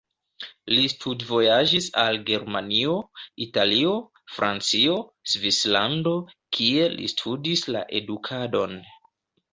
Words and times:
Li 0.75 0.85
studvojaĝis 0.93 1.89
al 2.03 2.17
Germanio, 2.29 2.95
Italio, 3.47 3.93
Francio, 4.37 4.95
Svislando, 5.35 6.15
kie 6.59 6.89
li 6.97 7.11
studis 7.17 7.67
la 7.77 7.87
edukadon. 8.01 8.79